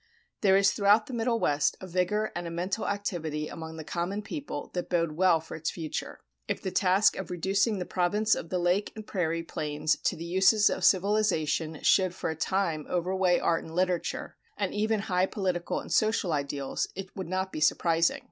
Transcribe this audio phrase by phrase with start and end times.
[0.41, 4.23] There is throughout the Middle West a vigor and a mental activity among the common
[4.23, 6.21] people that bode well for its future.
[6.47, 10.25] If the task of reducing the Province of the Lake and Prairie Plains to the
[10.25, 15.79] uses of civilization should for a time overweigh art and literature, and even high political
[15.79, 18.19] and social ideals, it would not be surprising.